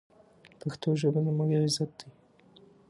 پښتو 0.59 0.89
ژبه 1.01 1.19
زموږ 1.27 1.49
عزت 1.61 1.91
دی. 1.99 2.09